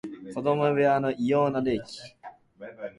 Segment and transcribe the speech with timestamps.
[0.33, 1.99] 子供部屋の異様な冷気